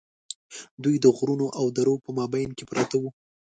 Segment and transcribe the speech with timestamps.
[0.83, 3.09] دوی د غرونو او درو په مابین کې پراته وو.